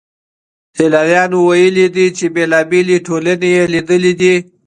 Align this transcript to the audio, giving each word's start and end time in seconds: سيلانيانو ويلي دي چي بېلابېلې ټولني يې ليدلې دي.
سيلانيانو 0.77 1.39
ويلي 1.49 1.85
دي 1.95 2.05
چي 2.17 2.25
بېلابېلې 2.35 2.97
ټولني 3.07 3.49
يې 3.55 3.63
ليدلې 3.73 4.13
دي. 4.19 4.33